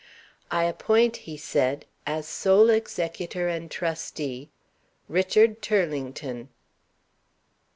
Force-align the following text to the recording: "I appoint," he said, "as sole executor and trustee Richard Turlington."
"I 0.49 0.63
appoint," 0.63 1.15
he 1.29 1.37
said, 1.37 1.85
"as 2.07 2.27
sole 2.27 2.71
executor 2.71 3.47
and 3.47 3.69
trustee 3.69 4.49
Richard 5.07 5.61
Turlington." 5.61 6.47